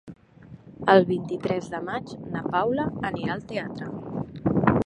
El 0.93 1.05
vint-i-tres 1.09 1.69
de 1.75 1.83
maig 1.91 2.15
na 2.37 2.43
Paula 2.57 2.89
anirà 3.11 3.37
al 3.37 3.47
teatre. 3.53 3.93